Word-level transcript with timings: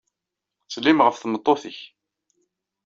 Ttsellim 0.63 0.99
ɣef 1.05 1.15
tmeṭṭut-nnek. 1.17 1.77